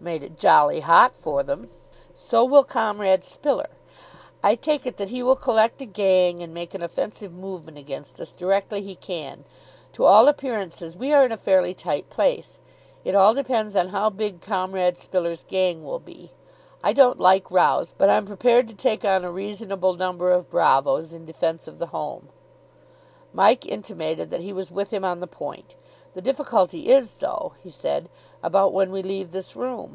[0.00, 1.70] "Made it jolly hot for them!"
[2.12, 3.70] "So will Comrade Spiller.
[4.42, 8.20] I take it that he will collect a gang and make an offensive movement against
[8.20, 9.44] us directly he can.
[9.94, 12.60] To all appearances we are in a fairly tight place.
[13.02, 16.32] It all depends on how big Comrade Spiller's gang will be.
[16.82, 21.14] I don't like rows, but I'm prepared to take on a reasonable number of bravoes
[21.14, 22.28] in defence of the home."
[23.32, 25.76] Mike intimated that he was with him on the point.
[26.12, 28.08] "The difficulty is, though," he said,
[28.40, 29.92] "about when we leave this room.